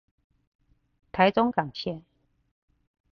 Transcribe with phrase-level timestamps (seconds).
[1.13, 2.01] 臺中港線